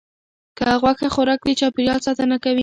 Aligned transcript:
کم 0.57 0.73
غوښه 0.81 1.07
خوراک 1.13 1.39
د 1.45 1.49
چاپیریال 1.59 1.99
ساتنه 2.07 2.37
کوي. 2.43 2.59